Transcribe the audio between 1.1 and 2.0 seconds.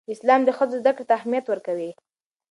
اهمیت ورکوي.